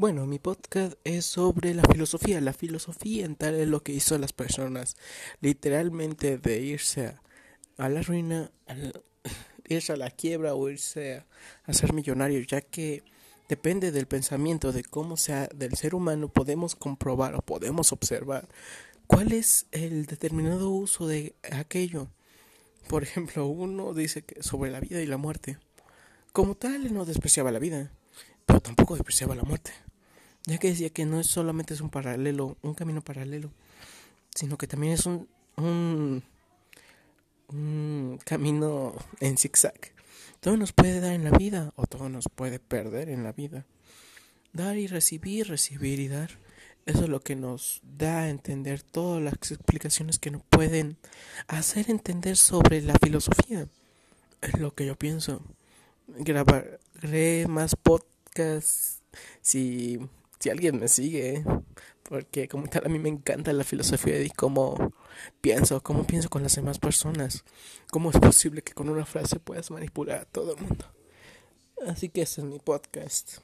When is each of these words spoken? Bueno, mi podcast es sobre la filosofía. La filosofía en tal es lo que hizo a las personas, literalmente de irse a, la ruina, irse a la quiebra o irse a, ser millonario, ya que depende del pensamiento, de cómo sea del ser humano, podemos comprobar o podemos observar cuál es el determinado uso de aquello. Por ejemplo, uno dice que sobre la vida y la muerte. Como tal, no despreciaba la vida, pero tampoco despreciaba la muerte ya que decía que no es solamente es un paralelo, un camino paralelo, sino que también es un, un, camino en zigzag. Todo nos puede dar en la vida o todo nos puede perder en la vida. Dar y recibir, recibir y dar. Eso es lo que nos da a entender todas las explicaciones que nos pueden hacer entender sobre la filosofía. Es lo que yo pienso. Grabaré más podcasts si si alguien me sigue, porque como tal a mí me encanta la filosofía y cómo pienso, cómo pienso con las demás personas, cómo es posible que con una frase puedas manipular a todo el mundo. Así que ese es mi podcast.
Bueno, 0.00 0.24
mi 0.24 0.38
podcast 0.38 0.94
es 1.04 1.26
sobre 1.26 1.74
la 1.74 1.82
filosofía. 1.82 2.40
La 2.40 2.54
filosofía 2.54 3.26
en 3.26 3.36
tal 3.36 3.56
es 3.56 3.68
lo 3.68 3.82
que 3.82 3.92
hizo 3.92 4.14
a 4.14 4.18
las 4.18 4.32
personas, 4.32 4.96
literalmente 5.42 6.38
de 6.38 6.58
irse 6.62 7.18
a, 7.76 7.88
la 7.90 8.00
ruina, 8.00 8.50
irse 9.68 9.92
a 9.92 9.98
la 9.98 10.10
quiebra 10.10 10.54
o 10.54 10.70
irse 10.70 11.22
a, 11.66 11.72
ser 11.74 11.92
millonario, 11.92 12.40
ya 12.40 12.62
que 12.62 13.04
depende 13.50 13.92
del 13.92 14.06
pensamiento, 14.06 14.72
de 14.72 14.84
cómo 14.84 15.18
sea 15.18 15.50
del 15.54 15.76
ser 15.76 15.94
humano, 15.94 16.28
podemos 16.28 16.76
comprobar 16.76 17.34
o 17.34 17.42
podemos 17.42 17.92
observar 17.92 18.48
cuál 19.06 19.32
es 19.32 19.66
el 19.70 20.06
determinado 20.06 20.70
uso 20.70 21.08
de 21.08 21.34
aquello. 21.52 22.08
Por 22.88 23.02
ejemplo, 23.02 23.48
uno 23.48 23.92
dice 23.92 24.22
que 24.22 24.42
sobre 24.42 24.70
la 24.70 24.80
vida 24.80 25.02
y 25.02 25.06
la 25.06 25.18
muerte. 25.18 25.58
Como 26.32 26.54
tal, 26.54 26.94
no 26.94 27.04
despreciaba 27.04 27.52
la 27.52 27.58
vida, 27.58 27.92
pero 28.46 28.60
tampoco 28.60 28.94
despreciaba 28.94 29.34
la 29.34 29.42
muerte 29.42 29.72
ya 30.46 30.58
que 30.58 30.68
decía 30.68 30.90
que 30.90 31.06
no 31.06 31.20
es 31.20 31.26
solamente 31.26 31.74
es 31.74 31.80
un 31.80 31.90
paralelo, 31.90 32.56
un 32.62 32.74
camino 32.74 33.02
paralelo, 33.02 33.50
sino 34.34 34.56
que 34.56 34.66
también 34.66 34.94
es 34.94 35.06
un, 35.06 35.28
un, 37.48 38.18
camino 38.24 38.94
en 39.20 39.36
zigzag. 39.36 39.92
Todo 40.40 40.56
nos 40.56 40.72
puede 40.72 41.00
dar 41.00 41.12
en 41.12 41.24
la 41.24 41.30
vida 41.30 41.72
o 41.76 41.86
todo 41.86 42.08
nos 42.08 42.28
puede 42.34 42.58
perder 42.58 43.10
en 43.10 43.22
la 43.24 43.32
vida. 43.32 43.66
Dar 44.52 44.78
y 44.78 44.86
recibir, 44.86 45.48
recibir 45.48 46.00
y 46.00 46.08
dar. 46.08 46.30
Eso 46.86 47.02
es 47.02 47.08
lo 47.08 47.20
que 47.20 47.36
nos 47.36 47.80
da 47.82 48.20
a 48.20 48.30
entender 48.30 48.82
todas 48.82 49.22
las 49.22 49.34
explicaciones 49.34 50.18
que 50.18 50.30
nos 50.30 50.42
pueden 50.44 50.96
hacer 51.46 51.90
entender 51.90 52.36
sobre 52.36 52.80
la 52.80 52.94
filosofía. 53.02 53.68
Es 54.40 54.58
lo 54.58 54.74
que 54.74 54.86
yo 54.86 54.96
pienso. 54.96 55.42
Grabaré 56.08 57.46
más 57.46 57.76
podcasts 57.76 59.02
si 59.42 60.00
si 60.40 60.48
alguien 60.50 60.80
me 60.80 60.88
sigue, 60.88 61.44
porque 62.02 62.48
como 62.48 62.66
tal 62.66 62.86
a 62.86 62.88
mí 62.88 62.98
me 62.98 63.10
encanta 63.10 63.52
la 63.52 63.62
filosofía 63.62 64.20
y 64.20 64.30
cómo 64.30 64.92
pienso, 65.40 65.82
cómo 65.82 66.04
pienso 66.06 66.30
con 66.30 66.42
las 66.42 66.56
demás 66.56 66.78
personas, 66.78 67.44
cómo 67.90 68.10
es 68.10 68.18
posible 68.18 68.62
que 68.62 68.72
con 68.72 68.88
una 68.88 69.04
frase 69.04 69.38
puedas 69.38 69.70
manipular 69.70 70.20
a 70.20 70.24
todo 70.24 70.56
el 70.56 70.62
mundo. 70.62 70.86
Así 71.86 72.08
que 72.08 72.22
ese 72.22 72.40
es 72.40 72.46
mi 72.46 72.58
podcast. 72.58 73.38